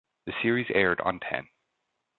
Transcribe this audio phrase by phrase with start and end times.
[0.25, 1.47] The series aired on Ten.